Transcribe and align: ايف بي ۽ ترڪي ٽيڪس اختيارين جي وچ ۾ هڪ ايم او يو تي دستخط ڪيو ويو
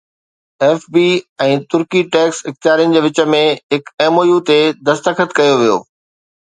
ايف 0.67 0.79
بي 0.95 1.03
۽ 1.47 1.57
ترڪي 1.73 2.01
ٽيڪس 2.15 2.41
اختيارين 2.53 2.97
جي 2.97 3.05
وچ 3.09 3.23
۾ 3.37 3.45
هڪ 3.77 3.95
ايم 4.07 4.21
او 4.23 4.27
يو 4.33 4.43
تي 4.51 4.59
دستخط 4.91 5.41
ڪيو 5.41 5.65
ويو 5.65 5.81